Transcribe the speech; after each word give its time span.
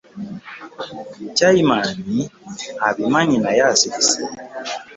Caayimaani 1.37 2.19
abimanyi 2.87 3.37
naye 3.43 3.61
asirise. 3.71 4.19